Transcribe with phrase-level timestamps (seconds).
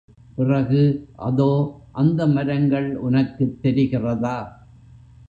[0.35, 1.07] பிறகு,
[1.15, 1.49] அதோ,
[1.91, 4.37] அந்த மரங்கள் உனக்குத் தெரிகிறதா?